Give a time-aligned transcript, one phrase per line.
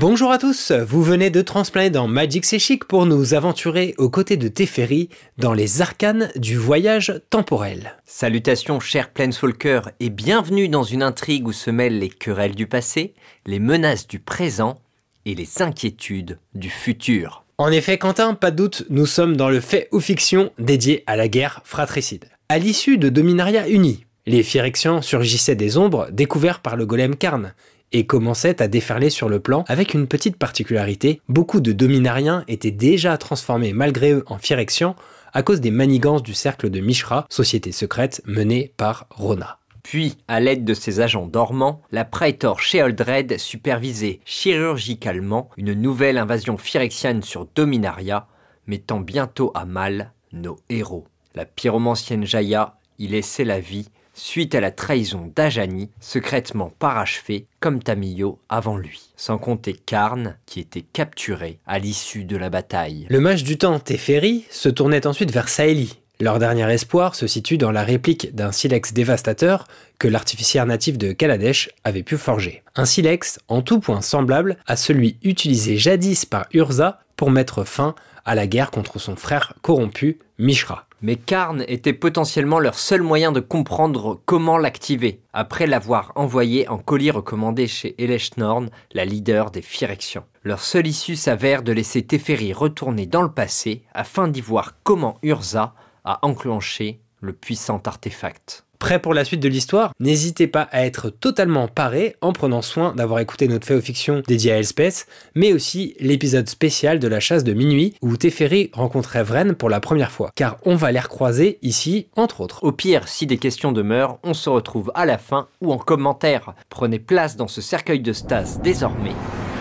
[0.00, 4.08] Bonjour à tous, vous venez de transplaner dans Magic C'est Chic pour nous aventurer aux
[4.08, 7.98] côtés de Teferi dans les arcanes du voyage temporel.
[8.06, 13.12] Salutations chers Planeswalkers et bienvenue dans une intrigue où se mêlent les querelles du passé,
[13.44, 14.80] les menaces du présent
[15.26, 17.44] et les inquiétudes du futur.
[17.58, 21.16] En effet Quentin, pas de doute, nous sommes dans le fait ou fiction dédié à
[21.16, 22.24] la guerre fratricide.
[22.48, 27.52] À l'issue de Dominaria Uni, les Phyrexians surgissaient des ombres découvertes par le golem Karn
[27.92, 32.70] et commençait à déferler sur le plan avec une petite particularité, beaucoup de dominariens étaient
[32.70, 34.96] déjà transformés malgré eux en Phyrexians
[35.32, 39.58] à cause des manigances du cercle de Mishra, société secrète menée par Rona.
[39.82, 46.56] Puis, à l'aide de ses agents dormants, la Praetor Sheoldred supervisait chirurgicalement une nouvelle invasion
[46.56, 48.26] phyrexiane sur Dominaria,
[48.66, 51.06] mettant bientôt à mal nos héros.
[51.34, 53.88] La pyromancienne Jaya y laissait la vie
[54.20, 60.60] suite à la trahison d'Ajani, secrètement parachevée comme Tamio avant lui, sans compter Karn qui
[60.60, 63.06] était capturé à l'issue de la bataille.
[63.08, 65.98] Le mage du temps Teferi se tournait ensuite vers Saeli.
[66.20, 69.66] Leur dernier espoir se situe dans la réplique d'un silex dévastateur
[69.98, 72.62] que l'artificière natif de Kaladesh avait pu forger.
[72.76, 77.94] Un silex en tout point semblable à celui utilisé jadis par Urza pour mettre fin
[78.26, 80.86] à la guerre contre son frère corrompu, Mishra.
[81.02, 86.76] Mais Karn était potentiellement leur seul moyen de comprendre comment l'activer, après l'avoir envoyé en
[86.76, 90.26] colis recommandé chez Eleshnorn, la leader des Phyrexians.
[90.42, 95.18] Leur seule issue s'avère de laisser Teferi retourner dans le passé afin d'y voir comment
[95.22, 98.66] Urza a enclenché le puissant artefact.
[98.80, 99.92] Prêt pour la suite de l'histoire?
[100.00, 104.22] N'hésitez pas à être totalement paré en prenant soin d'avoir écouté notre fait aux fiction
[104.26, 109.22] dédié à Elspeth, mais aussi l'épisode spécial de la chasse de minuit où Teferi rencontrait
[109.22, 112.64] Vren pour la première fois, car on va les recroiser ici, entre autres.
[112.64, 116.54] Au pire, si des questions demeurent, on se retrouve à la fin ou en commentaire.
[116.70, 119.14] Prenez place dans ce cercueil de stase désormais,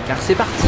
[0.08, 0.68] car c'est parti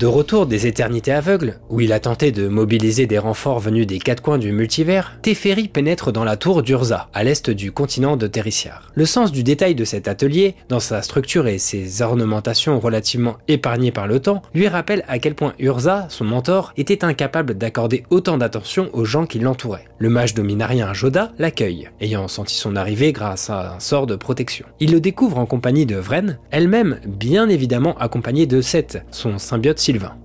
[0.00, 3.98] De retour des éternités aveugles, où il a tenté de mobiliser des renforts venus des
[3.98, 8.26] quatre coins du multivers, Teferi pénètre dans la tour d'Urza, à l'est du continent de
[8.26, 8.90] Terrissiar.
[8.94, 13.92] Le sens du détail de cet atelier, dans sa structure et ses ornementations relativement épargnées
[13.92, 18.38] par le temps, lui rappelle à quel point Urza, son mentor, était incapable d'accorder autant
[18.38, 19.84] d'attention aux gens qui l'entouraient.
[19.98, 24.64] Le mage dominarien Joda l'accueille, ayant senti son arrivée grâce à un sort de protection.
[24.80, 29.78] Il le découvre en compagnie de Vren, elle-même bien évidemment accompagnée de Seth, son symbiote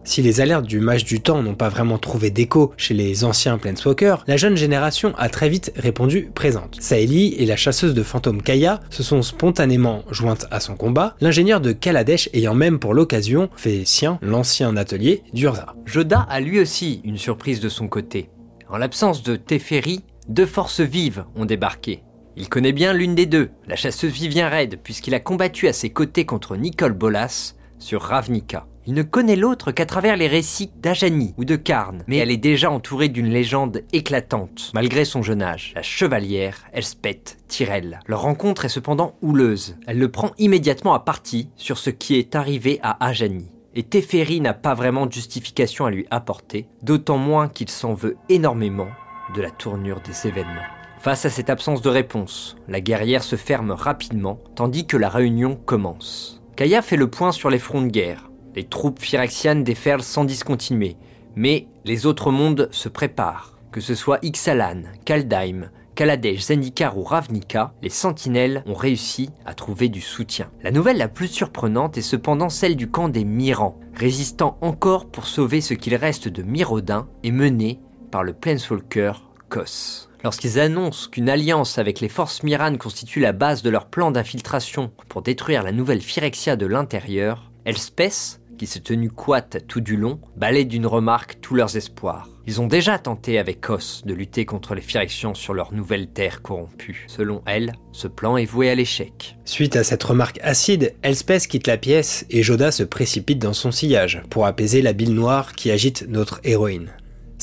[0.03, 3.57] si les alertes du mage du temps n'ont pas vraiment trouvé d'écho chez les anciens
[3.57, 6.77] Planeswalkers, la jeune génération a très vite répondu présente.
[6.79, 11.61] Saeli et la chasseuse de fantômes Kaya se sont spontanément jointes à son combat, l'ingénieur
[11.61, 15.73] de Kaladesh ayant même pour l'occasion fait sien l'ancien atelier d'Urza.
[15.85, 18.29] Joda a lui aussi une surprise de son côté.
[18.69, 22.03] En l'absence de Teferi, deux forces vives ont débarqué.
[22.37, 25.89] Il connaît bien l'une des deux, la chasseuse Vivien Red, puisqu'il a combattu à ses
[25.89, 28.67] côtés contre Nicole Bolas sur Ravnica.
[28.88, 32.38] Il ne connaît l'autre qu'à travers les récits d'Ajani ou de Karn, mais elle est
[32.38, 38.00] déjà entourée d'une légende éclatante, malgré son jeune âge, la chevalière Elspeth Tyrell.
[38.06, 39.75] Leur rencontre est cependant houleuse.
[39.88, 43.51] Elle le prend immédiatement à partie sur ce qui est arrivé à Ajani.
[43.73, 48.17] Et Teferi n'a pas vraiment de justification à lui apporter, d'autant moins qu'il s'en veut
[48.29, 48.90] énormément
[49.35, 50.62] de la tournure des événements.
[51.00, 55.56] Face à cette absence de réponse, la guerrière se ferme rapidement, tandis que la réunion
[55.56, 56.41] commence.
[56.56, 60.95] Kaya fait le point sur les fronts de guerre, les troupes phyrexianes déferlent sans discontinuer,
[61.35, 63.57] mais les autres mondes se préparent.
[63.71, 69.88] Que ce soit Ixalan, Kaldheim, Kaladesh, Zendikar ou Ravnica, les sentinelles ont réussi à trouver
[69.89, 70.49] du soutien.
[70.61, 75.25] La nouvelle la plus surprenante est cependant celle du camp des Mirans, résistant encore pour
[75.25, 77.79] sauver ce qu'il reste de Mirodin et mené
[78.11, 79.13] par le Planeswalker
[79.49, 80.09] Kos.
[80.23, 84.91] Lorsqu'ils annoncent qu'une alliance avec les forces Miran constitue la base de leur plan d'infiltration
[85.07, 90.19] pour détruire la nouvelle Phyrexia de l'intérieur, Elspeth qui s'est tenu coite tout du long,
[90.35, 92.29] balaye d'une remarque tous leurs espoirs.
[92.47, 96.41] Ils ont déjà tenté avec Kos de lutter contre les Phyrexians sur leur nouvelle terre
[96.41, 97.05] corrompue.
[97.07, 99.37] Selon elle, ce plan est voué à l'échec.
[99.46, 103.72] Suite à cette remarque acide, Elspeth quitte la pièce et Joda se précipite dans son
[103.72, 106.91] sillage pour apaiser la bile noire qui agite notre héroïne.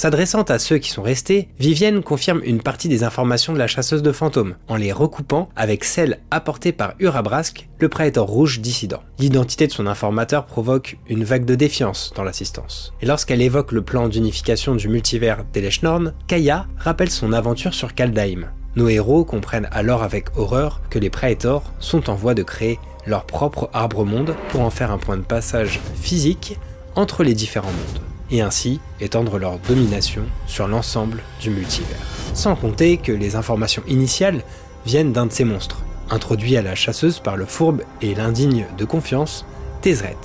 [0.02, 4.02] S'adressant à ceux qui sont restés, Vivienne confirme une partie des informations de la chasseuse
[4.02, 9.04] de fantômes, en les recoupant avec celles apportées par Urabrask, le prêtre rouge dissident.
[9.20, 12.93] L'identité de son informateur provoque une vague de défiance dans l'assistance.
[13.00, 18.50] Et lorsqu'elle évoque le plan d'unification du multivers d'Eleshnorn, Kaya rappelle son aventure sur Kaldheim.
[18.75, 23.25] Nos héros comprennent alors avec horreur que les Praetors sont en voie de créer leur
[23.25, 26.58] propre arbre-monde pour en faire un point de passage physique
[26.96, 31.96] entre les différents mondes et ainsi étendre leur domination sur l'ensemble du multivers.
[32.34, 34.43] Sans compter que les informations initiales
[34.87, 38.84] viennent d'un de ces monstres, introduit à la chasseuse par le fourbe et l'indigne de
[38.84, 39.44] confiance,
[39.82, 40.17] Tézret.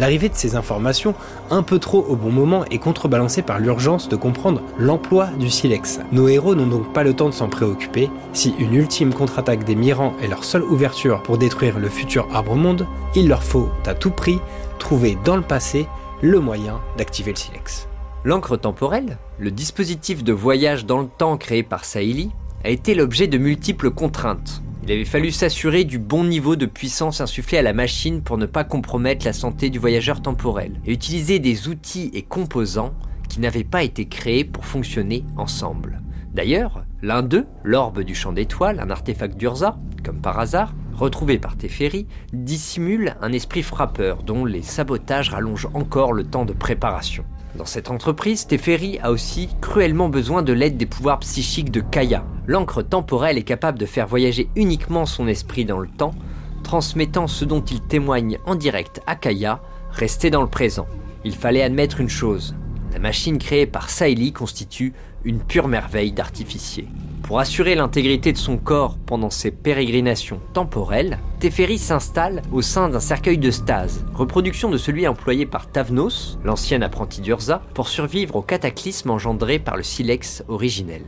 [0.00, 1.14] L'arrivée de ces informations,
[1.50, 5.98] un peu trop au bon moment, est contrebalancée par l'urgence de comprendre l'emploi du silex.
[6.12, 8.08] Nos héros n'ont donc pas le temps de s'en préoccuper.
[8.32, 12.86] Si une ultime contre-attaque des Mirans est leur seule ouverture pour détruire le futur arbre-monde,
[13.16, 14.38] il leur faut à tout prix
[14.78, 15.88] trouver dans le passé
[16.22, 17.88] le moyen d'activer le silex.
[18.24, 22.30] L'encre temporelle, le dispositif de voyage dans le temps créé par Saïli,
[22.64, 24.62] a été l'objet de multiples contraintes.
[24.82, 28.46] Il avait fallu s'assurer du bon niveau de puissance insufflé à la machine pour ne
[28.46, 32.94] pas compromettre la santé du voyageur temporel, et utiliser des outils et composants
[33.28, 36.00] qui n'avaient pas été créés pour fonctionner ensemble.
[36.34, 41.56] D'ailleurs, l'un d'eux, l'orbe du champ d'étoiles, un artefact d'Urza, comme par hasard, retrouvé par
[41.56, 47.24] Teferi, dissimule un esprit frappeur dont les sabotages rallongent encore le temps de préparation.
[47.56, 52.24] Dans cette entreprise, Teferi a aussi cruellement besoin de l'aide des pouvoirs psychiques de Kaya.
[52.46, 56.14] L'encre temporelle est capable de faire voyager uniquement son esprit dans le temps,
[56.62, 59.60] transmettant ce dont il témoigne en direct à Kaya,
[59.90, 60.86] rester dans le présent.
[61.24, 62.54] Il fallait admettre une chose,
[62.92, 64.92] la machine créée par Saïli constitue
[65.24, 66.88] une pure merveille d'artificier.
[67.28, 73.00] Pour assurer l'intégrité de son corps pendant ses pérégrinations temporelles, Teferi s'installe au sein d'un
[73.00, 78.40] cercueil de stase, reproduction de celui employé par Tavnos, l'ancien apprenti d'Urza, pour survivre au
[78.40, 81.02] cataclysme engendré par le silex originel.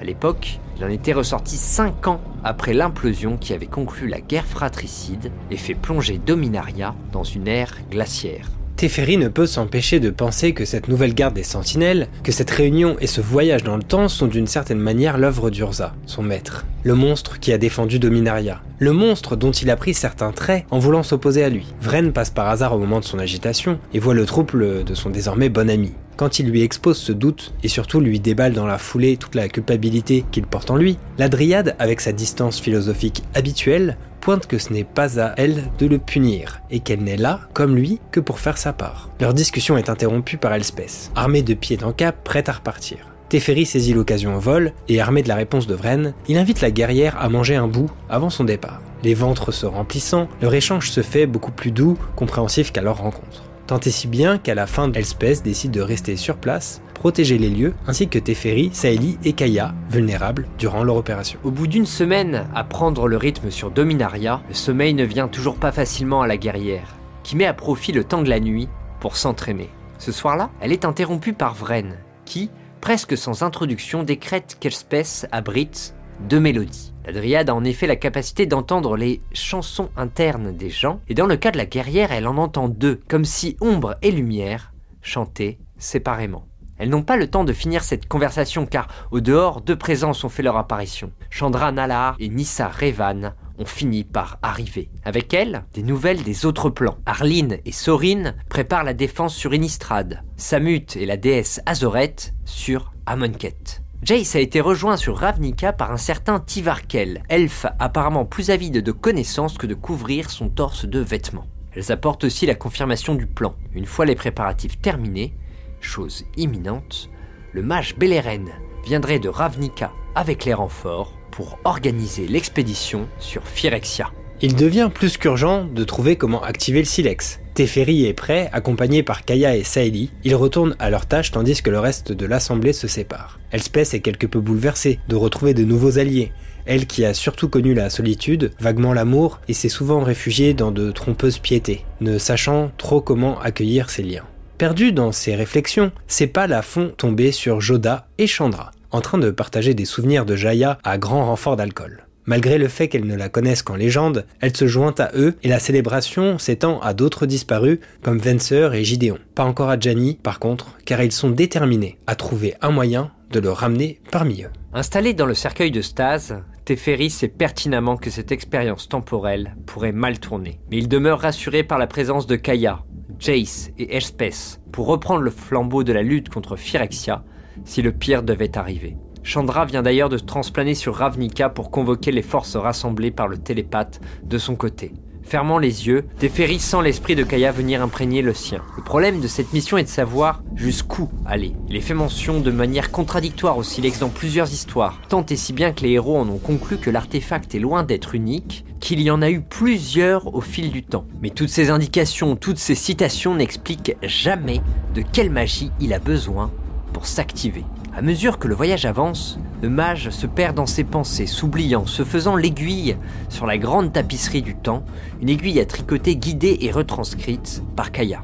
[0.00, 4.46] À l'époque, il en était ressorti 5 ans après l'implosion qui avait conclu la guerre
[4.46, 8.48] fratricide et fait plonger Dominaria dans une ère glaciaire.
[8.76, 12.96] Teferi ne peut s'empêcher de penser que cette nouvelle garde des sentinelles, que cette réunion
[13.00, 16.94] et ce voyage dans le temps sont d'une certaine manière l'œuvre d'Urza, son maître, le
[16.94, 21.02] monstre qui a défendu Dominaria, le monstre dont il a pris certains traits en voulant
[21.04, 21.66] s'opposer à lui.
[21.80, 25.10] Vren passe par hasard au moment de son agitation et voit le trouble de son
[25.10, 25.92] désormais bon ami.
[26.16, 29.48] Quand il lui expose ce doute et surtout lui déballe dans la foulée toute la
[29.48, 34.72] culpabilité qu'il porte en lui, la dryade, avec sa distance philosophique habituelle, pointe que ce
[34.72, 38.38] n'est pas à elle de le punir, et qu'elle n'est là, comme lui, que pour
[38.38, 39.10] faire sa part.
[39.20, 42.98] Leur discussion est interrompue par Elspeth, armée de pied en cap, prête à repartir.
[43.28, 46.70] Teferi saisit l'occasion au vol, et armé de la réponse de Vren, il invite la
[46.70, 48.80] guerrière à manger un bout avant son départ.
[49.02, 53.42] Les ventres se remplissant, leur échange se fait beaucoup plus doux, compréhensif qu'à leur rencontre.
[53.66, 57.50] Tant et si bien qu'à la fin, Elspeth décide de rester sur place, protéger les
[57.50, 61.38] lieux, ainsi que Teferi, Saeli et Kaya, vulnérables durant leur opération.
[61.44, 65.56] Au bout d'une semaine à prendre le rythme sur Dominaria, le sommeil ne vient toujours
[65.56, 68.68] pas facilement à la guerrière, qui met à profit le temps de la nuit
[69.00, 69.70] pour s'entraîner.
[69.98, 72.50] Ce soir-là, elle est interrompue par Vren, qui,
[72.80, 76.92] presque sans introduction, décrète qu'Elspeth abrite deux mélodies.
[77.04, 81.26] La dryade a en effet la capacité d'entendre les chansons internes des gens, et dans
[81.26, 84.72] le cas de la guerrière, elle en entend deux, comme si ombre et lumière
[85.02, 86.46] chantaient séparément.
[86.78, 90.28] Elles n'ont pas le temps de finir cette conversation car au dehors, deux présences ont
[90.28, 91.12] fait leur apparition.
[91.30, 94.90] Chandra Nalaar et Nissa Revan ont fini par arriver.
[95.04, 96.96] Avec elles, des nouvelles des autres plans.
[97.06, 100.22] Arline et Sorin préparent la défense sur Innistrad.
[100.36, 103.82] Samut et la déesse Azoret sur Amonkhet.
[104.02, 108.90] Jace a été rejoint sur Ravnica par un certain Tivarkel, elfe apparemment plus avide de
[108.90, 111.46] connaissances que de couvrir son torse de vêtements.
[111.72, 113.54] Elles apportent aussi la confirmation du plan.
[113.72, 115.34] Une fois les préparatifs terminés,
[115.80, 117.10] chose imminente,
[117.52, 118.50] le mage Beleren
[118.84, 124.10] viendrait de Ravnica avec les renforts pour organiser l'expédition sur Phyrexia.
[124.40, 127.38] Il devient plus qu'urgent de trouver comment activer le silex.
[127.54, 130.10] Teferi est prêt, accompagné par Kaya et Saeli.
[130.24, 133.38] Ils retournent à leur tâche tandis que le reste de l'assemblée se sépare.
[133.50, 136.32] Elspeth est quelque peu bouleversée de retrouver de nouveaux alliés.
[136.64, 140.90] Elle qui a surtout connu la solitude, vaguement l'amour, et s'est souvent réfugiée dans de
[140.92, 144.24] trompeuses piétés, ne sachant trop comment accueillir ses liens.
[144.58, 149.18] Perdue dans ses réflexions, ses pas la font tomber sur Joda et Chandra, en train
[149.18, 152.06] de partager des souvenirs de Jaya à grand renfort d'alcool.
[152.24, 155.48] Malgré le fait qu'elle ne la connaisse qu'en légende, elle se joint à eux et
[155.48, 159.18] la célébration s'étend à d'autres disparus comme Vencer et Gideon.
[159.34, 163.40] Pas encore à Gianni, par contre, car ils sont déterminés à trouver un moyen de
[163.40, 164.50] le ramener parmi eux.
[164.72, 170.20] Installé dans le cercueil de stase, Teferi sait pertinemment que cette expérience temporelle pourrait mal
[170.20, 170.60] tourner.
[170.70, 172.84] Mais il demeure rassuré par la présence de Kaya,
[173.18, 177.24] Jace et Elspeth pour reprendre le flambeau de la lutte contre Phyrexia
[177.64, 178.96] si le pire devait arriver.
[179.22, 183.38] Chandra vient d'ailleurs de se transplaner sur Ravnica pour convoquer les forces rassemblées par le
[183.38, 184.92] télépathe de son côté.
[185.22, 188.60] Fermant les yeux, Teferi sent l'esprit de Kaya venir imprégner le sien.
[188.76, 191.54] Le problème de cette mission est de savoir jusqu'où aller.
[191.68, 195.52] Il est fait mention de manière contradictoire au silex dans plusieurs histoires, tant et si
[195.52, 199.10] bien que les héros en ont conclu que l'artefact est loin d'être unique, qu'il y
[199.10, 201.06] en a eu plusieurs au fil du temps.
[201.22, 204.60] Mais toutes ces indications, toutes ces citations n'expliquent jamais
[204.94, 206.50] de quelle magie il a besoin
[206.92, 207.64] pour s'activer.
[207.94, 212.04] À mesure que le voyage avance, le mage se perd dans ses pensées, s'oubliant, se
[212.04, 212.96] faisant l'aiguille
[213.28, 214.82] sur la grande tapisserie du temps,
[215.20, 218.22] une aiguille à tricoter guidée et retranscrite par Kaya.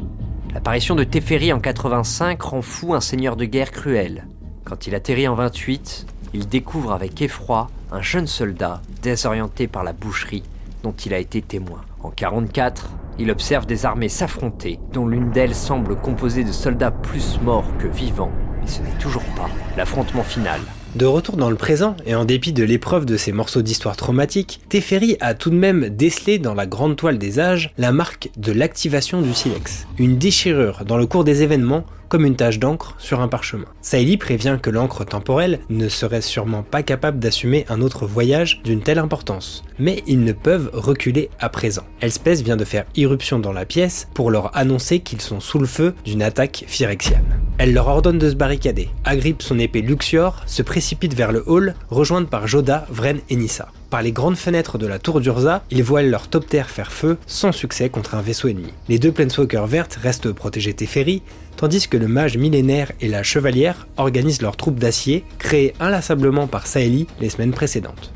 [0.54, 4.26] L'apparition de Teferi en 85 rend fou un seigneur de guerre cruel.
[4.64, 9.92] Quand il atterrit en 28, il découvre avec effroi un jeune soldat désorienté par la
[9.92, 10.44] boucherie
[10.82, 11.82] dont il a été témoin.
[12.02, 17.38] En 44, il observe des armées s'affronter, dont l'une d'elles semble composée de soldats plus
[17.42, 18.32] morts que vivants,
[18.68, 20.60] ce n'est toujours pas l'affrontement final.
[20.94, 24.60] De retour dans le présent, et en dépit de l'épreuve de ces morceaux d'histoire traumatiques,
[24.68, 28.52] Teferi a tout de même décelé dans la grande toile des âges la marque de
[28.52, 29.86] l'activation du silex.
[29.98, 33.66] Une déchirure dans le cours des événements comme une tache d'encre sur un parchemin.
[33.80, 38.82] Saïli prévient que l'encre temporelle ne serait sûrement pas capable d'assumer un autre voyage d'une
[38.82, 41.84] telle importance, mais ils ne peuvent reculer à présent.
[42.00, 45.66] Elspeth vient de faire irruption dans la pièce pour leur annoncer qu'ils sont sous le
[45.66, 47.40] feu d'une attaque phyrexiane.
[47.58, 51.74] Elle leur ordonne de se barricader, agrippe son épée Luxior, se précipite vers le hall,
[51.90, 53.68] rejointe par Joda, Vren et Nissa.
[53.90, 57.52] Par les grandes fenêtres de la tour d'Urza, ils voient leur Topter faire feu sans
[57.52, 58.74] succès contre un vaisseau ennemi.
[58.88, 61.22] Les deux Planeswalkers vertes restent protégés Teferi,
[61.56, 66.66] tandis que le mage millénaire et la chevalière organisent leurs troupes d'acier, créées inlassablement par
[66.66, 68.12] Saeli les semaines précédentes.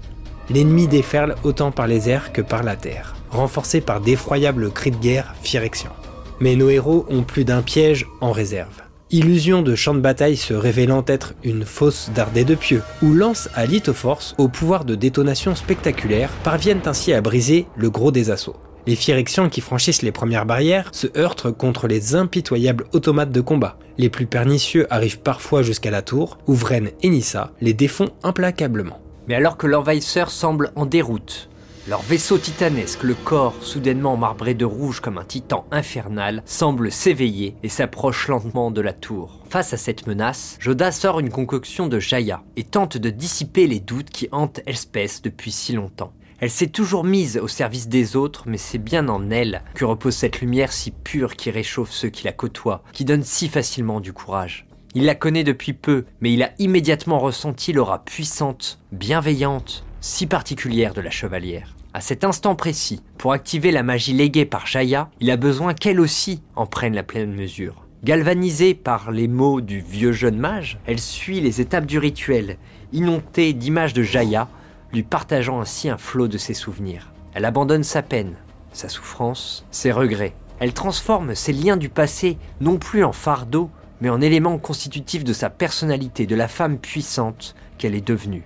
[0.50, 4.96] L'ennemi déferle autant par les airs que par la terre, renforcé par d'effroyables cris de
[4.96, 5.96] guerre Phyrexians.
[6.40, 8.81] Mais nos héros ont plus d'un piège en réserve.
[9.14, 13.50] Illusion de champ de bataille se révélant être une fausse dardée de pieux, ou lance
[13.54, 18.56] à Lithoforce au pouvoir de détonation spectaculaire parviennent ainsi à briser le gros des assauts.
[18.86, 23.76] Les Phyrexians qui franchissent les premières barrières se heurtent contre les impitoyables automates de combat.
[23.98, 29.02] Les plus pernicieux arrivent parfois jusqu'à la tour, où Vren et Nissa les défont implacablement.
[29.28, 31.50] Mais alors que l'envahisseur semble en déroute,
[31.88, 37.56] leur vaisseau titanesque, le corps soudainement marbré de rouge comme un titan infernal, semble s'éveiller
[37.62, 39.40] et s'approche lentement de la tour.
[39.48, 43.80] Face à cette menace, Joda sort une concoction de Jaya et tente de dissiper les
[43.80, 46.12] doutes qui hantent Elspeth depuis si longtemps.
[46.38, 50.14] Elle s'est toujours mise au service des autres, mais c'est bien en elle que repose
[50.14, 54.12] cette lumière si pure qui réchauffe ceux qui la côtoient, qui donne si facilement du
[54.12, 54.66] courage.
[54.94, 60.94] Il la connaît depuis peu, mais il a immédiatement ressenti l'aura puissante, bienveillante, si particulière
[60.94, 61.76] de la chevalière.
[61.94, 66.00] À cet instant précis, pour activer la magie léguée par Jaya, il a besoin qu'elle
[66.00, 67.86] aussi en prenne la pleine mesure.
[68.02, 72.58] Galvanisée par les mots du vieux jeune mage, elle suit les étapes du rituel,
[72.92, 74.48] inondée d'images de Jaya,
[74.92, 77.12] lui partageant ainsi un flot de ses souvenirs.
[77.32, 78.34] Elle abandonne sa peine,
[78.72, 80.34] sa souffrance, ses regrets.
[80.58, 85.32] Elle transforme ses liens du passé non plus en fardeau, mais en élément constitutif de
[85.32, 88.42] sa personnalité, de la femme puissante qu'elle est devenue.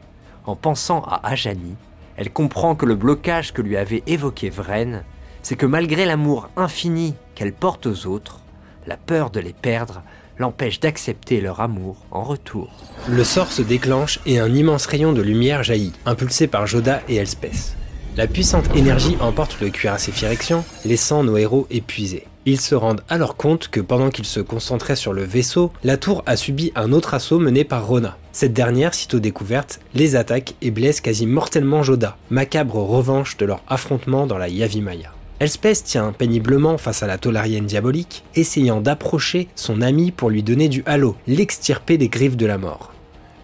[0.47, 1.75] En pensant à Ajani,
[2.17, 5.03] elle comprend que le blocage que lui avait évoqué Vren,
[5.43, 8.41] c'est que malgré l'amour infini qu'elle porte aux autres,
[8.87, 10.03] la peur de les perdre
[10.39, 12.71] l'empêche d'accepter leur amour en retour.
[13.09, 17.17] Le sort se déclenche et un immense rayon de lumière jaillit, impulsé par Joda et
[17.17, 17.77] Elspeth.
[18.17, 22.25] La puissante énergie emporte le cuirassé Phyrexian, laissant nos héros épuisés.
[22.47, 26.23] Ils se rendent alors compte que pendant qu'ils se concentraient sur le vaisseau, la tour
[26.25, 28.17] a subi un autre assaut mené par Rona.
[28.33, 33.63] Cette dernière, sitôt découverte, les attaque et blesse quasi mortellement Joda, macabre revanche de leur
[33.69, 35.13] affrontement dans la Yavimaya.
[35.39, 40.71] Elspeth tient péniblement face à la Tolarienne diabolique, essayant d'approcher son ami pour lui donner
[40.71, 42.95] du halo, l'extirper des griffes de la mort.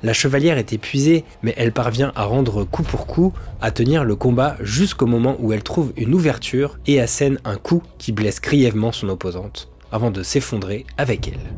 [0.03, 4.17] La chevalière est épuisée, mais elle parvient à rendre coup pour coup, à tenir le
[4.17, 8.91] combat jusqu'au moment où elle trouve une ouverture et assène un coup qui blesse grièvement
[8.91, 11.53] son opposante, avant de s'effondrer avec elle.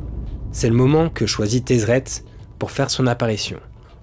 [0.52, 2.04] C'est le moment que choisit Tezret
[2.58, 3.58] pour faire son apparition,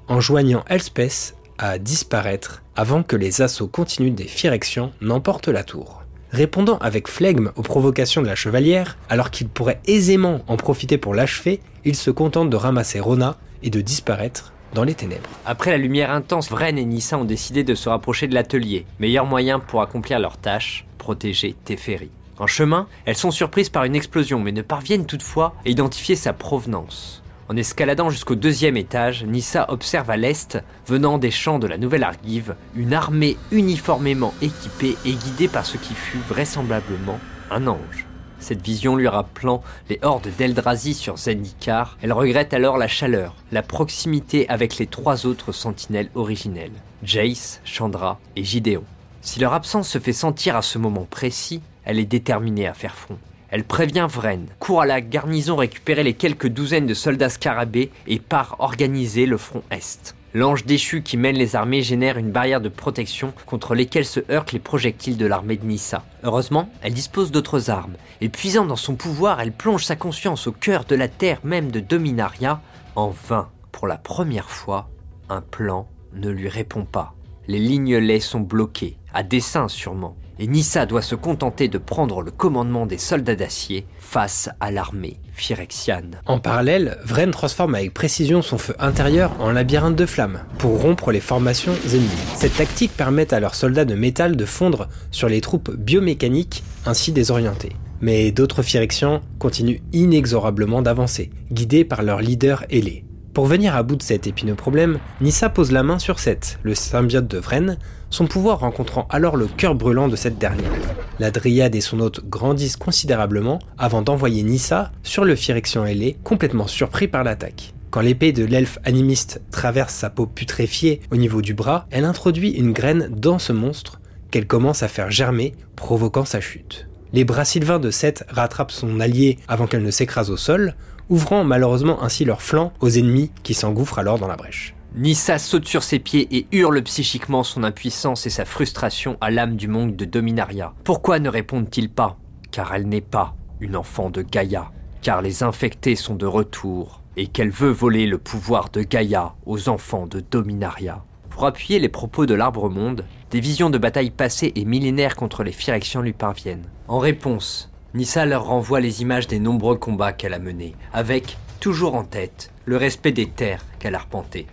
[0.07, 6.01] enjoignant Elspeth à disparaître avant que les assauts continus des Phyrexians n'emportent la tour.
[6.31, 11.13] Répondant avec flegme aux provocations de la chevalière, alors qu'il pourrait aisément en profiter pour
[11.13, 15.29] l'achever, il se contente de ramasser Rona et de disparaître dans les ténèbres.
[15.45, 18.85] Après la lumière intense, Vren et Nissa ont décidé de se rapprocher de l'atelier.
[18.99, 22.09] Meilleur moyen pour accomplir leur tâche, protéger Teferi.
[22.39, 26.33] En chemin, elles sont surprises par une explosion, mais ne parviennent toutefois à identifier sa
[26.33, 27.21] provenance.
[27.49, 32.03] En escaladant jusqu'au deuxième étage, Nissa observe à l'est, venant des champs de la Nouvelle
[32.03, 37.19] Argive, une armée uniformément équipée et guidée par ce qui fut vraisemblablement
[37.51, 38.07] un ange.
[38.41, 43.61] Cette vision lui rappelant les hordes d'Eldrazi sur Zendikar, elle regrette alors la chaleur, la
[43.61, 46.71] proximité avec les trois autres sentinelles originelles,
[47.03, 48.83] Jace, Chandra et Gideon.
[49.21, 52.95] Si leur absence se fait sentir à ce moment précis, elle est déterminée à faire
[52.95, 53.19] front.
[53.51, 58.19] Elle prévient Vren, court à la garnison récupérer les quelques douzaines de soldats scarabées et
[58.19, 60.15] part organiser le front Est.
[60.33, 64.53] L'ange déchu qui mène les armées génère une barrière de protection contre lesquelles se heurtent
[64.53, 66.05] les projectiles de l'armée de Nissa.
[66.23, 70.53] Heureusement, elle dispose d'autres armes, et puisant dans son pouvoir, elle plonge sa conscience au
[70.53, 72.61] cœur de la terre même de Dominaria.
[72.95, 74.89] En vain, pour la première fois,
[75.27, 77.13] un plan ne lui répond pas.
[77.47, 82.23] Les lignes lait sont bloquées, à dessein sûrement, et Nissa doit se contenter de prendre
[82.23, 86.19] le commandement des soldats d'acier face à l'armée phyrexiane.
[86.25, 91.11] En parallèle, Vren transforme avec précision son feu intérieur en labyrinthe de flammes pour rompre
[91.11, 92.09] les formations ennemies.
[92.35, 97.11] Cette tactique permet à leurs soldats de métal de fondre sur les troupes biomécaniques ainsi
[97.11, 97.75] désorientées.
[98.01, 103.05] Mais d'autres Phyrexians continuent inexorablement d'avancer, guidés par leur leader ailé.
[103.33, 106.75] Pour venir à bout de cet épineux problème, Nissa pose la main sur Seth, le
[106.75, 107.77] symbiote de Vren,
[108.11, 110.69] son pouvoir rencontrant alors le cœur brûlant de cette dernière.
[111.17, 116.67] La Dryade et son hôte grandissent considérablement avant d'envoyer Nissa sur le Phyrexian ailé, complètement
[116.67, 117.73] surpris par l'attaque.
[117.89, 122.51] Quand l'épée de l'elfe animiste traverse sa peau putréfiée au niveau du bras, elle introduit
[122.51, 123.99] une graine dans ce monstre
[124.29, 126.87] qu'elle commence à faire germer, provoquant sa chute.
[127.13, 130.75] Les bras sylvains de Seth rattrapent son allié avant qu'elle ne s'écrase au sol,
[131.09, 134.73] ouvrant malheureusement ainsi leur flanc aux ennemis qui s'engouffrent alors dans la brèche.
[134.93, 139.55] Nissa saute sur ses pieds et hurle psychiquement son impuissance et sa frustration à l'âme
[139.55, 140.73] du monde de Dominaria.
[140.83, 142.17] Pourquoi ne répondent-ils pas?
[142.51, 144.69] Car elle n'est pas une enfant de Gaïa,
[145.01, 149.69] car les infectés sont de retour, et qu'elle veut voler le pouvoir de Gaïa aux
[149.69, 151.05] enfants de Dominaria.
[151.29, 155.45] Pour appuyer les propos de l'arbre monde, des visions de batailles passées et millénaires contre
[155.45, 156.67] les Phyrexians lui parviennent.
[156.89, 161.95] En réponse, Nissa leur renvoie les images des nombreux combats qu'elle a menés, avec, toujours
[161.95, 163.63] en tête, le respect des terres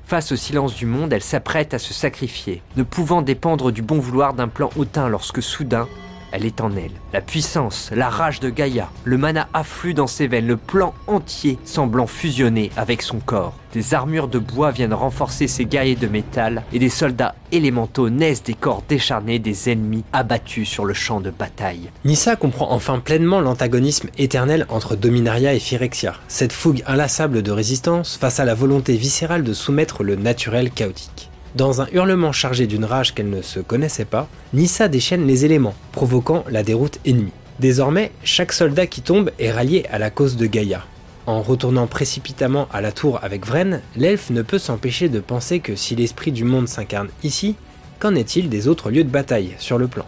[0.05, 3.99] Face au silence du monde, elle s'apprête à se sacrifier, ne pouvant dépendre du bon
[3.99, 5.89] vouloir d'un plan hautain lorsque soudain,
[6.33, 6.93] elle est en elle.
[7.13, 11.59] La puissance, la rage de Gaïa, le mana afflue dans ses veines, le plan entier
[11.65, 13.55] semblant fusionner avec son corps.
[13.73, 18.43] Des armures de bois viennent renforcer ses guerriers de métal et des soldats élémentaux naissent
[18.43, 21.91] des corps décharnés des ennemis abattus sur le champ de bataille.
[22.05, 28.17] Nissa comprend enfin pleinement l'antagonisme éternel entre Dominaria et Phyrexia, cette fougue inlassable de résistance
[28.17, 31.28] face à la volonté viscérale de soumettre le naturel chaotique.
[31.55, 35.75] Dans un hurlement chargé d'une rage qu'elle ne se connaissait pas, Nissa déchaîne les éléments,
[35.93, 37.33] provoquant la déroute ennemie.
[37.59, 40.85] Désormais, chaque soldat qui tombe est rallié à la cause de Gaïa.
[41.27, 45.75] En retournant précipitamment à la tour avec Vren, l'elfe ne peut s'empêcher de penser que
[45.75, 47.57] si l'esprit du monde s'incarne ici,
[47.99, 50.07] qu'en est-il des autres lieux de bataille sur le plan?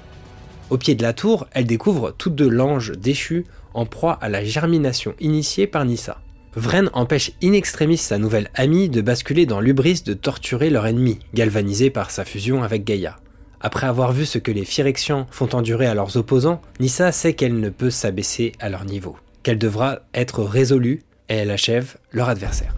[0.70, 4.44] Au pied de la tour, elle découvre toutes deux l'ange déchu en proie à la
[4.44, 6.20] germination initiée par Nissa.
[6.57, 11.21] Vren empêche in extremis sa nouvelle amie de basculer dans l'ubris de torturer leur ennemi,
[11.33, 13.19] galvanisé par sa fusion avec Gaïa.
[13.61, 17.61] Après avoir vu ce que les Phyrexians font endurer à leurs opposants, Nissa sait qu'elle
[17.61, 22.75] ne peut s'abaisser à leur niveau, qu'elle devra être résolue et elle achève leur adversaire.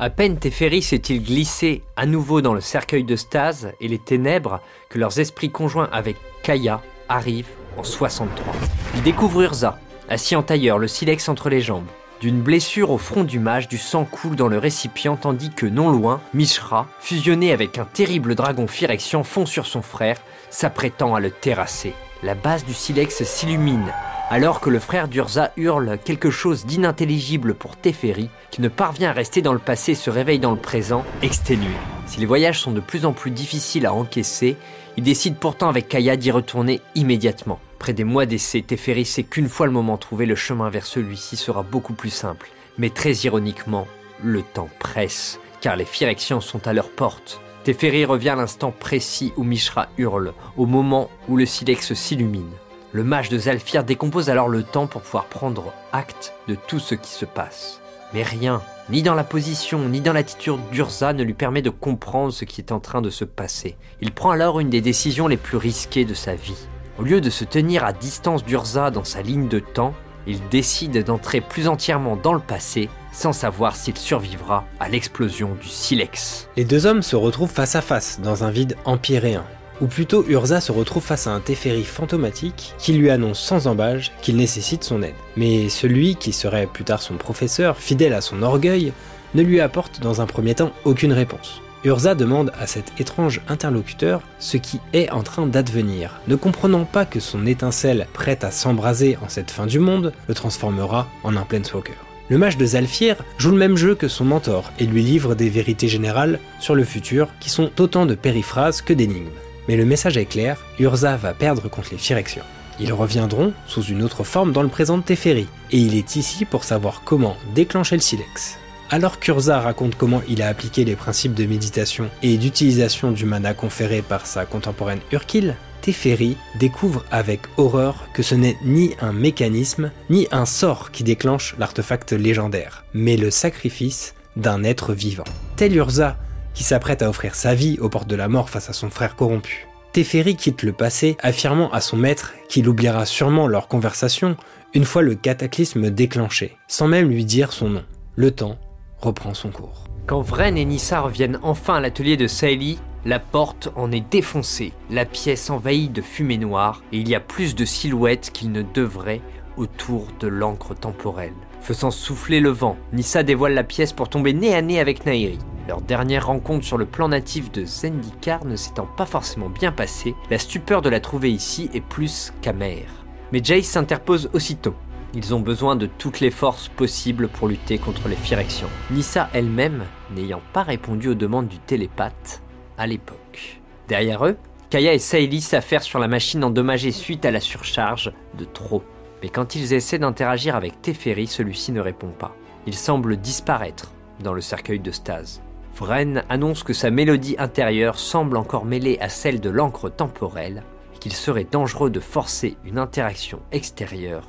[0.00, 4.60] À peine Teferi s'est-il glissé à nouveau dans le cercueil de stase et les ténèbres
[4.88, 8.52] que leurs esprits conjoints avec Kaya arrivent en 63.
[8.96, 11.86] Ils découvrent Urza, assis en tailleur, le silex entre les jambes.
[12.20, 15.88] D'une blessure au front du mage, du sang coule dans le récipient tandis que non
[15.88, 20.18] loin, Mishra, fusionné avec un terrible dragon Phyrexian, fond sur son frère,
[20.50, 21.94] s'apprêtant à le terrasser.
[22.22, 23.90] La base du silex s'illumine,
[24.28, 29.14] alors que le frère d'Urza hurle quelque chose d'inintelligible pour Teferi, qui ne parvient à
[29.14, 31.72] rester dans le passé se réveille dans le présent, exténué.
[32.04, 34.58] Si les voyages sont de plus en plus difficiles à encaisser,
[34.98, 37.60] il décide pourtant avec Kaya d'y retourner immédiatement.
[37.80, 41.38] Après des mois d'essai, Teferi sait qu'une fois le moment trouvé, le chemin vers celui-ci
[41.38, 42.50] sera beaucoup plus simple.
[42.76, 43.86] Mais très ironiquement,
[44.22, 47.40] le temps presse, car les Phyrexians sont à leur porte.
[47.64, 52.50] Teferi revient à l'instant précis où Mishra hurle, au moment où le silex s'illumine.
[52.92, 56.94] Le mage de Zalfir décompose alors le temps pour pouvoir prendre acte de tout ce
[56.94, 57.80] qui se passe.
[58.12, 62.30] Mais rien, ni dans la position, ni dans l'attitude d'Urza ne lui permet de comprendre
[62.30, 63.78] ce qui est en train de se passer.
[64.02, 66.68] Il prend alors une des décisions les plus risquées de sa vie.
[67.00, 69.94] Au lieu de se tenir à distance d'Urza dans sa ligne de temps,
[70.26, 75.66] il décide d'entrer plus entièrement dans le passé sans savoir s'il survivra à l'explosion du
[75.66, 76.46] silex.
[76.58, 79.46] Les deux hommes se retrouvent face à face dans un vide empyréen,
[79.80, 84.12] ou plutôt Urza se retrouve face à un Teferi fantomatique qui lui annonce sans embâge
[84.20, 85.14] qu'il nécessite son aide.
[85.38, 88.92] Mais celui qui serait plus tard son professeur, fidèle à son orgueil,
[89.34, 91.62] ne lui apporte dans un premier temps aucune réponse.
[91.82, 97.06] Urza demande à cet étrange interlocuteur ce qui est en train d'advenir, ne comprenant pas
[97.06, 101.42] que son étincelle prête à s'embraser en cette fin du monde le transformera en un
[101.42, 101.94] Planeswalker.
[102.28, 105.48] Le mage de Zalfir joue le même jeu que son mentor et lui livre des
[105.48, 109.30] vérités générales sur le futur qui sont autant de périphrases que d'énigmes.
[109.66, 112.44] Mais le message est clair, Urza va perdre contre les Phyrexians.
[112.78, 116.44] Ils reviendront sous une autre forme dans le présent de Teferi, et il est ici
[116.44, 118.58] pour savoir comment déclencher le silex.
[118.92, 123.54] Alors qu'Urza raconte comment il a appliqué les principes de méditation et d'utilisation du mana
[123.54, 129.92] conféré par sa contemporaine Urkil, Teferi découvre avec horreur que ce n'est ni un mécanisme,
[130.10, 135.24] ni un sort qui déclenche l'artefact légendaire, mais le sacrifice d'un être vivant.
[135.54, 136.16] Tel Urza,
[136.52, 139.14] qui s'apprête à offrir sa vie aux portes de la mort face à son frère
[139.14, 139.68] corrompu.
[139.92, 144.36] Teferi quitte le passé, affirmant à son maître qu'il oubliera sûrement leur conversation
[144.74, 147.84] une fois le cataclysme déclenché, sans même lui dire son nom.
[148.16, 148.58] Le temps
[149.00, 149.84] reprend son cours.
[150.06, 154.72] Quand Vren et Nissa reviennent enfin à l'atelier de Saeli, la porte en est défoncée,
[154.90, 158.62] la pièce envahie de fumée noire, et il y a plus de silhouettes qu'il ne
[158.62, 159.22] devrait
[159.56, 161.34] autour de l'encre temporelle.
[161.60, 165.38] Faisant souffler le vent, Nissa dévoile la pièce pour tomber nez à nez avec Nairi.
[165.68, 170.14] Leur dernière rencontre sur le plan natif de Zendikar ne s'étant pas forcément bien passée,
[170.30, 173.04] la stupeur de la trouver ici est plus qu'amère.
[173.32, 174.74] Mais Jace s'interpose aussitôt.
[175.12, 178.70] Ils ont besoin de toutes les forces possibles pour lutter contre les Phyrexians.
[178.92, 182.42] Nissa elle-même n'ayant pas répondu aux demandes du télépathe
[182.78, 183.60] à l'époque.
[183.88, 184.36] Derrière eux,
[184.70, 188.84] Kaya et Saïli s'affairent sur la machine endommagée suite à la surcharge de trop.
[189.20, 192.36] Mais quand ils essaient d'interagir avec Teferi, celui-ci ne répond pas.
[192.68, 193.90] Il semble disparaître
[194.22, 195.42] dans le cercueil de stase.
[195.76, 200.62] Vren annonce que sa mélodie intérieure semble encore mêlée à celle de l'encre temporelle
[200.94, 204.28] et qu'il serait dangereux de forcer une interaction extérieure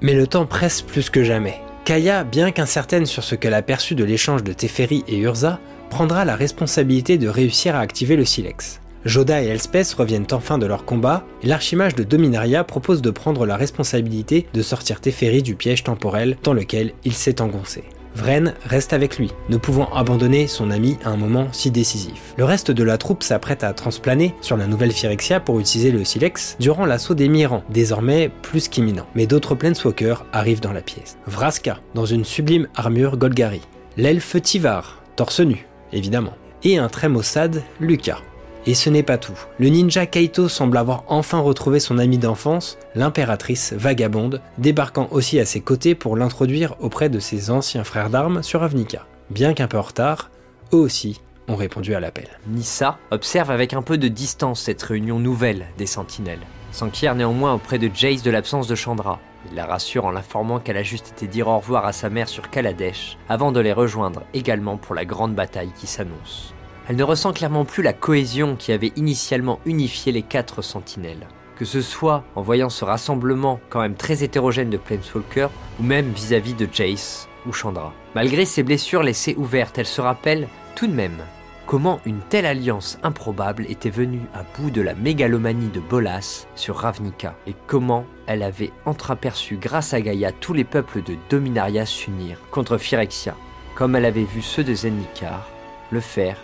[0.00, 1.60] Mais le temps presse plus que jamais.
[1.84, 5.58] Kaya, bien qu'incertaine sur ce qu'elle a perçu de l'échange de Teferi et Urza,
[5.90, 8.80] prendra la responsabilité de réussir à activer le silex.
[9.04, 13.46] Joda et Elspeth reviennent enfin de leur combat, et l'archimage de Dominaria propose de prendre
[13.46, 17.82] la responsabilité de sortir Teferi du piège temporel dans lequel il s'est engoncé.
[18.14, 22.34] Vren reste avec lui, ne pouvant abandonner son ami à un moment si décisif.
[22.36, 26.04] Le reste de la troupe s'apprête à transplaner sur la nouvelle Phyrexia pour utiliser le
[26.04, 29.06] Silex durant l'assaut des Mirans, désormais plus qu'imminent.
[29.14, 31.18] Mais d'autres Planeswalkers arrivent dans la pièce.
[31.26, 33.62] Vraska, dans une sublime armure Golgari.
[33.96, 36.34] L'elfe Tivar, torse nu, évidemment.
[36.64, 38.20] Et un très maussade, Lucas.
[38.66, 39.38] Et ce n'est pas tout.
[39.58, 45.44] Le ninja Kaito semble avoir enfin retrouvé son ami d'enfance, l'impératrice vagabonde, débarquant aussi à
[45.44, 49.06] ses côtés pour l'introduire auprès de ses anciens frères d'armes sur Avnica.
[49.30, 50.30] Bien qu'un peu en retard,
[50.72, 52.28] eux aussi ont répondu à l'appel.
[52.46, 57.78] Nissa observe avec un peu de distance cette réunion nouvelle des sentinelles, s'enquiert néanmoins auprès
[57.78, 59.18] de Jace de l'absence de Chandra.
[59.50, 62.28] Il la rassure en l'informant qu'elle a juste été dire au revoir à sa mère
[62.28, 66.54] sur Kaladesh, avant de les rejoindre également pour la grande bataille qui s'annonce.
[66.88, 71.28] Elle ne ressent clairement plus la cohésion qui avait initialement unifié les quatre sentinelles.
[71.56, 76.10] Que ce soit en voyant ce rassemblement quand même très hétérogène de Planeswalker, ou même
[76.10, 77.92] vis-à-vis de Jace ou Chandra.
[78.14, 81.18] Malgré ses blessures laissées ouvertes, elle se rappelle tout de même
[81.66, 86.76] comment une telle alliance improbable était venue à bout de la mégalomanie de Bolas sur
[86.76, 92.38] Ravnica, et comment elle avait entreaperçu grâce à Gaïa tous les peuples de Dominaria s'unir
[92.50, 93.34] contre Phyrexia,
[93.74, 95.48] comme elle avait vu ceux de Zendikar
[95.90, 96.36] le faire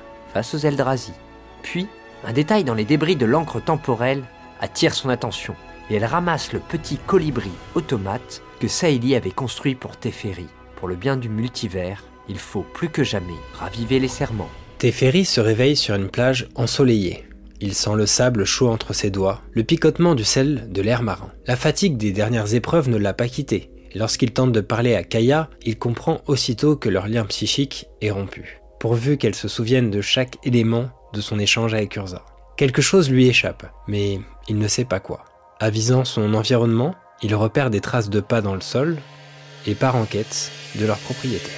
[0.54, 1.12] aux Eldrazi.
[1.62, 1.86] Puis,
[2.24, 4.22] un détail dans les débris de l'encre temporelle
[4.60, 5.54] attire son attention,
[5.90, 10.46] et elle ramasse le petit colibri automate que Saïli avait construit pour Teferi.
[10.76, 14.50] Pour le bien du multivers, il faut plus que jamais raviver les serments.
[14.78, 17.24] Teferi se réveille sur une plage ensoleillée.
[17.60, 21.32] Il sent le sable chaud entre ses doigts, le picotement du sel de l'air marin.
[21.46, 23.70] La fatigue des dernières épreuves ne l'a pas quitté.
[23.94, 28.60] Lorsqu'il tente de parler à Kaya, il comprend aussitôt que leur lien psychique est rompu
[28.78, 32.24] pourvu qu'elle se souvienne de chaque élément de son échange avec Urza.
[32.56, 35.24] Quelque chose lui échappe, mais il ne sait pas quoi.
[35.60, 38.98] Avisant son environnement, il repère des traces de pas dans le sol
[39.66, 41.52] et part en quête de leur propriétaire.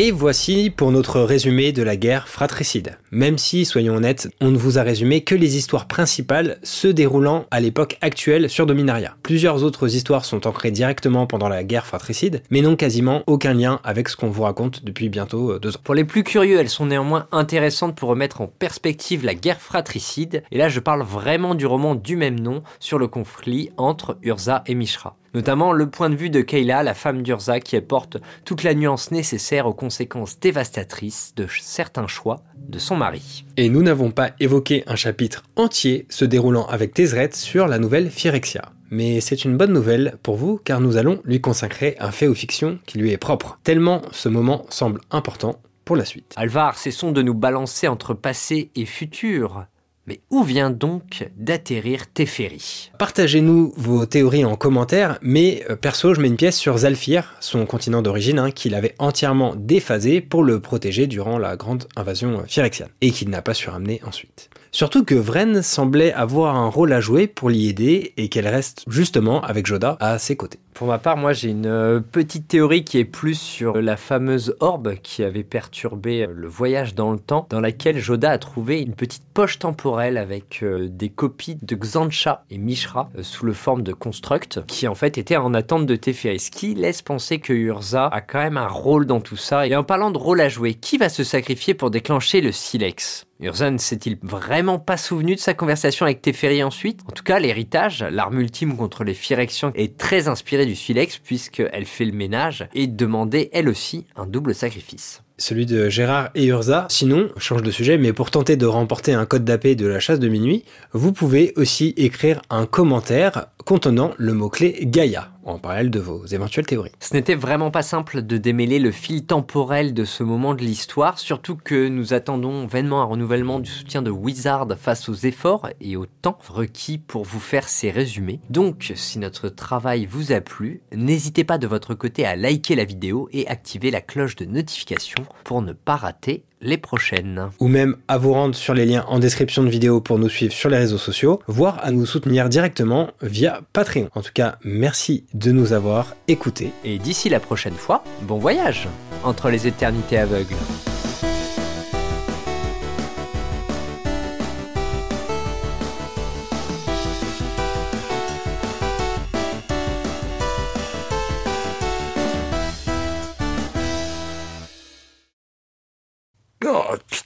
[0.00, 2.98] Et voici pour notre résumé de la guerre fratricide.
[3.10, 7.46] Même si, soyons honnêtes, on ne vous a résumé que les histoires principales se déroulant
[7.50, 9.16] à l'époque actuelle sur Dominaria.
[9.24, 13.80] Plusieurs autres histoires sont ancrées directement pendant la guerre fratricide, mais n'ont quasiment aucun lien
[13.82, 15.80] avec ce qu'on vous raconte depuis bientôt euh, deux ans.
[15.82, 20.44] Pour les plus curieux, elles sont néanmoins intéressantes pour remettre en perspective la guerre fratricide,
[20.52, 24.62] et là je parle vraiment du roman du même nom sur le conflit entre Urza
[24.68, 25.16] et Mishra.
[25.34, 29.10] Notamment le point de vue de Kayla, la femme d'Urza, qui apporte toute la nuance
[29.10, 33.44] nécessaire aux conséquences dévastatrices de certains choix de son mari.
[33.56, 38.10] Et nous n'avons pas évoqué un chapitre entier se déroulant avec Tezret sur la nouvelle
[38.10, 38.72] Phyrexia.
[38.90, 42.34] Mais c'est une bonne nouvelle pour vous car nous allons lui consacrer un fait ou
[42.34, 43.58] fiction qui lui est propre.
[43.62, 46.34] Tellement ce moment semble important pour la suite.
[46.36, 49.66] Alvar, cessons de nous balancer entre passé et futur.
[50.08, 52.90] Mais où vient donc d'atterrir Teferi?
[52.98, 57.66] Partagez-nous vos théories en commentaire, mais euh, perso, je mets une pièce sur Zalfir, son
[57.66, 62.44] continent d'origine, hein, qu'il avait entièrement déphasé pour le protéger durant la grande invasion euh,
[62.46, 64.48] phyrexiane, et qu'il n'a pas su ramener ensuite.
[64.72, 68.84] Surtout que Vren semblait avoir un rôle à jouer pour l'y aider et qu'elle reste
[68.86, 70.58] justement avec Joda à ses côtés.
[70.78, 74.54] Pour ma part, moi j'ai une euh, petite théorie qui est plus sur la fameuse
[74.60, 78.80] orbe qui avait perturbé euh, le voyage dans le temps, dans laquelle Joda a trouvé
[78.80, 83.82] une petite poche temporelle avec euh, des copies de Xancha et Mishra sous le forme
[83.82, 88.06] de construct, qui en fait étaient en attente de Teferi, qui laisse penser que Urza
[88.06, 89.66] a quand même un rôle dans tout ça.
[89.66, 93.27] Et en parlant de rôle à jouer, qui va se sacrifier pour déclencher le silex?
[93.40, 97.02] Urza ne s'est-il vraiment pas souvenu de sa conversation avec Teferi ensuite?
[97.06, 101.84] En tout cas, l'héritage, l'arme ultime contre les Phyrexians, est très inspiré du Silex puisqu'elle
[101.84, 106.86] fait le ménage et demandait elle aussi un double sacrifice celui de Gérard et Urza.
[106.90, 110.18] Sinon, change de sujet, mais pour tenter de remporter un code d'AP de la chasse
[110.18, 115.98] de minuit, vous pouvez aussi écrire un commentaire contenant le mot-clé Gaïa en parallèle de
[115.98, 116.92] vos éventuelles théories.
[117.00, 121.18] Ce n'était vraiment pas simple de démêler le fil temporel de ce moment de l'histoire,
[121.18, 125.96] surtout que nous attendons vainement un renouvellement du soutien de Wizard face aux efforts et
[125.96, 128.40] au temps requis pour vous faire ces résumés.
[128.50, 132.84] Donc, si notre travail vous a plu, n'hésitez pas de votre côté à liker la
[132.84, 137.50] vidéo et activer la cloche de notification pour ne pas rater les prochaines.
[137.60, 140.52] Ou même à vous rendre sur les liens en description de vidéo pour nous suivre
[140.52, 144.08] sur les réseaux sociaux, voire à nous soutenir directement via Patreon.
[144.14, 146.72] En tout cas, merci de nous avoir écoutés.
[146.84, 148.88] Et d'ici la prochaine fois, bon voyage
[149.24, 150.56] entre les éternités aveugles.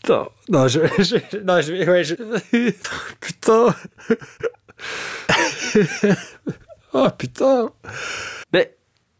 [0.02, 0.28] Putain.
[0.48, 0.80] Non, je.
[0.98, 1.88] je non, je vais.
[1.88, 2.14] Ouais, je.
[3.20, 3.74] putain.
[6.92, 7.70] oh putain.
[8.52, 8.76] Mais.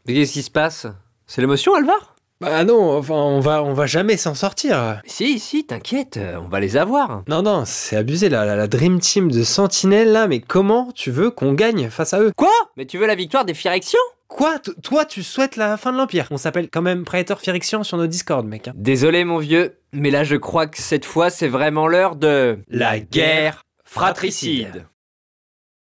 [0.07, 0.87] qu'est-ce qui se passe?
[1.27, 2.17] C'est l'émotion, Alvar?
[2.41, 5.01] Bah non, enfin, on va, on va jamais s'en sortir.
[5.07, 7.23] Si, si, t'inquiète, on va les avoir.
[7.29, 11.13] Non, non, c'est abusé là, la, la Dream Team de Sentinelle là, mais comment tu
[11.13, 12.33] veux qu'on gagne face à eux?
[12.37, 12.51] Quoi?
[12.77, 14.01] Mais tu veux la victoire des Phyrexians?
[14.37, 14.59] Quoi?
[14.83, 16.27] Toi, tu souhaites la fin de l'Empire?
[16.31, 18.69] On s'appelle quand même Praetor Phyrexian sur nos Discord, mec.
[18.69, 18.73] hein.
[18.75, 22.59] Désolé, mon vieux, mais là je crois que cette fois c'est vraiment l'heure de.
[22.69, 24.87] La guerre fratricide.